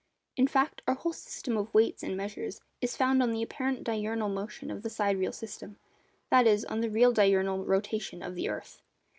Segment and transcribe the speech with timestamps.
[0.35, 4.29] In fact, our whole system of weights and measures is founded on the apparent diurnal
[4.29, 5.77] motion of the sidereal system,
[6.31, 8.81] that is, on the real diurnal rotation of the earth.